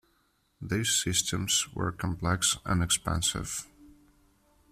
These 0.59 0.95
systems 1.03 1.67
were 1.75 1.91
complex 1.91 2.57
and 2.65 2.81
expensive. 2.81 3.67